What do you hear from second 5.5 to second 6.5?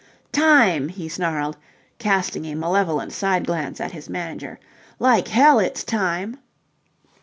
it's time!"